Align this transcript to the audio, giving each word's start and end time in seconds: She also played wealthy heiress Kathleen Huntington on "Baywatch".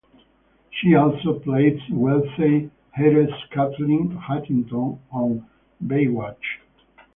She 0.71 0.95
also 0.95 1.37
played 1.41 1.79
wealthy 1.91 2.71
heiress 2.97 3.31
Kathleen 3.51 4.09
Huntington 4.09 4.97
on 5.11 5.45
"Baywatch". 5.85 6.57